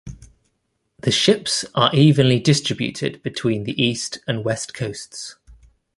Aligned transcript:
The 1.01 1.11
ships 1.11 1.63
are 1.75 1.93
evenly 1.93 2.39
distributed 2.39 3.21
between 3.21 3.65
the 3.65 3.79
east 3.79 4.17
and 4.27 4.43
west 4.43 4.73
coasts. 4.73 5.35